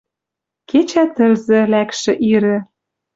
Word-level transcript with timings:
Кечӓ 0.69 1.03
тӹлзӹ, 1.15 1.59
лӓкшӹ 1.71 2.13
ирӹ 2.31 2.57